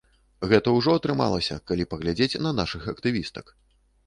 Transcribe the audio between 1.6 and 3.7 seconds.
кал паглядзець на нашых актывістак.